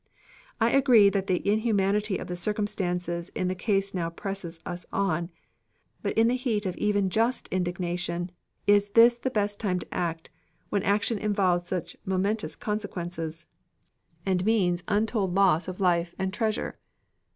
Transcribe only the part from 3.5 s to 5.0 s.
case now presses us